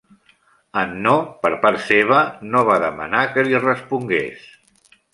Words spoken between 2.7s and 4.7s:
va demanar que li respongués.